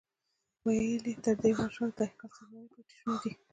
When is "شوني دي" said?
2.99-3.31